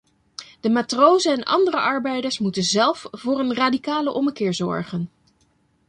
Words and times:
De 0.59 0.69
matrozen 0.69 1.33
en 1.33 1.43
andere 1.43 1.77
arbeiders 1.77 2.39
moeten 2.39 2.63
zelf 2.63 3.07
voor 3.11 3.39
een 3.39 3.53
radicale 3.53 4.11
ommekeer 4.13 4.53
zorgen. 4.53 5.09